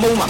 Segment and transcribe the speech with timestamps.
[0.00, 0.26] 懵嘛？